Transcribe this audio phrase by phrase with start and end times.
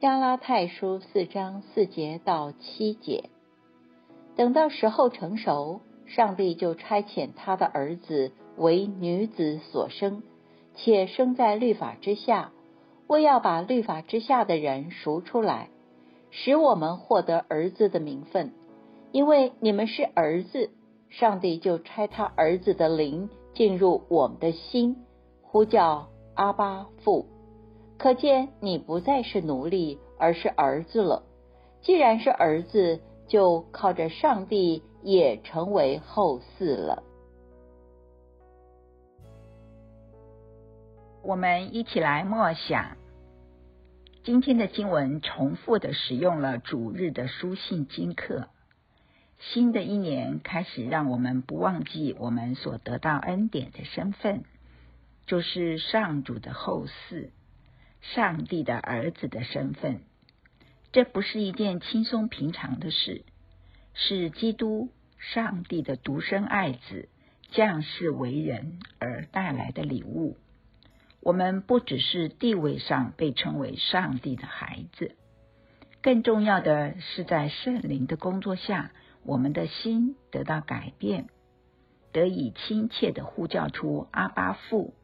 [0.00, 3.28] 加拉太书四章四节到七节。
[4.34, 10.22] 等到时候成熟，上帝就差遣他的儿子为女子所生，
[10.74, 12.50] 且生在律法之下，
[13.08, 15.68] 为要把律法之下的人赎出来，
[16.30, 18.54] 使我们获得儿子的名分。
[19.12, 20.70] 因为你们是儿子，
[21.10, 24.96] 上帝就差他儿子的灵进入我们的心，
[25.42, 27.26] 呼叫阿巴父。
[28.00, 31.22] 可见你不再是奴隶，而是儿子了。
[31.82, 37.02] 既然是儿子，就靠着上帝也成为后嗣了。
[41.22, 42.96] 我们一起来默想
[44.24, 48.48] 今天的经文，重复的使用了主日的书信经课。
[49.38, 54.44] 新的一年开始，让我们不忘记我们所得到恩典的身份，
[55.26, 57.28] 就是上主的后嗣、
[58.00, 60.00] 上帝的儿子的身份。
[60.92, 63.24] 这不是一件轻松平常的事，
[63.94, 67.08] 是基督上帝的独生爱子
[67.50, 70.36] 降世为人而带来的礼物。
[71.20, 75.14] 我们不只是地位上被称为上帝的孩子，
[76.02, 78.90] 更重要的是在圣灵的工作下。
[79.22, 81.28] 我们的心得到改变，
[82.10, 84.94] 得以亲切的呼叫出阿巴父，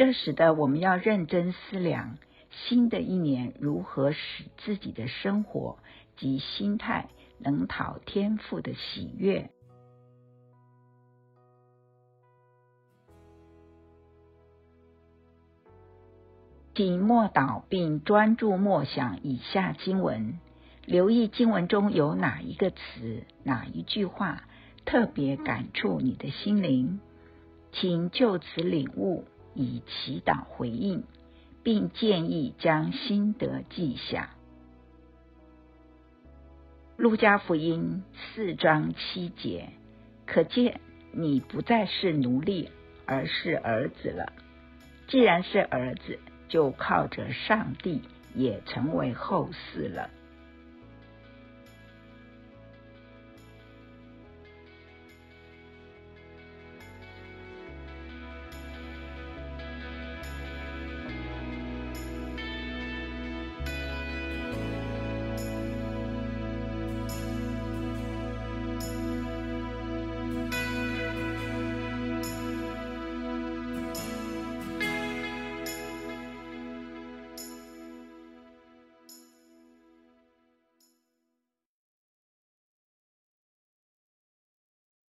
[0.00, 2.16] 这使得我们要认真思量
[2.50, 5.78] 新的一年如何使自己的生活
[6.16, 9.50] 及心态能讨天父的喜悦。
[16.74, 20.40] 请默祷并专注默想以下经文。
[20.86, 24.44] 留意经文中有哪一个词、哪一句话
[24.86, 27.00] 特别感触你的心灵，
[27.72, 31.04] 请就此领悟，以祈祷回应，
[31.62, 34.30] 并建议将心得记下。
[36.96, 39.70] 路加福音四章七节，
[40.26, 40.80] 可见
[41.12, 42.70] 你不再是奴隶，
[43.06, 44.32] 而是儿子了。
[45.08, 48.02] 既然是儿子，就靠着上帝
[48.34, 50.10] 也成为后嗣了。